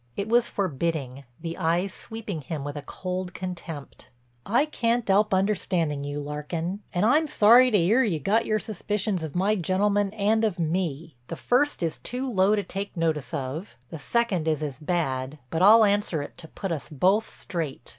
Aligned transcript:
It 0.17 0.27
was 0.27 0.47
forbidding, 0.47 1.25
the 1.39 1.55
eyes 1.59 1.93
sweeping 1.93 2.41
him 2.41 2.63
with 2.63 2.75
a 2.75 2.81
cold 2.81 3.35
contempt: 3.35 4.09
"I 4.47 4.65
can't 4.65 5.07
'elp 5.07 5.31
understanding 5.31 6.03
you, 6.03 6.19
Larkin, 6.19 6.81
and 6.91 7.05
I'm 7.05 7.27
sorry 7.27 7.69
to 7.69 7.77
'ear 7.77 8.03
you 8.03 8.19
got 8.19 8.47
your 8.47 8.57
suspicions 8.57 9.21
of 9.21 9.35
my 9.35 9.55
gentleman 9.55 10.11
and 10.13 10.43
of 10.43 10.57
me. 10.57 11.17
The 11.27 11.35
first 11.35 11.83
is 11.83 11.99
too 11.99 12.27
low 12.27 12.55
to 12.55 12.63
take 12.63 12.97
notice 12.97 13.31
of; 13.31 13.75
the 13.91 13.99
second 13.99 14.47
is 14.47 14.63
as 14.63 14.79
bad, 14.79 15.37
but 15.51 15.61
I'll 15.61 15.85
answer 15.85 16.23
it 16.23 16.35
to 16.39 16.47
put 16.47 16.71
us 16.71 16.89
both 16.89 17.29
straight. 17.29 17.89